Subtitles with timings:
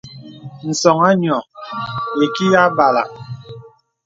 [0.69, 3.03] Ǹsɔ̄ŋ à nyɔ̄ɔ̄ ìkì yà bàlə.